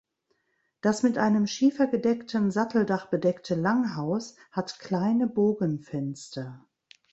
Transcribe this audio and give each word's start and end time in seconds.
Das 0.81 1.03
mit 1.03 1.19
einem 1.19 1.45
schiefergedeckten 1.45 2.49
Satteldach 2.49 3.11
bedeckte 3.11 3.53
Langhaus 3.53 4.35
hat 4.51 4.79
kleine 4.79 5.27
Bogenfenster. 5.27 6.65